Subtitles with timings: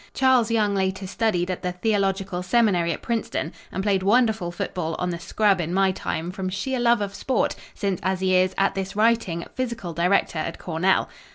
[0.15, 5.11] Charles Young later studied at the Theological Seminary at Princeton and played wonderful football on
[5.11, 8.73] the scrub in my time from sheer love of sport, since as he is, at
[8.73, 11.07] this writing, physical director at Cornell.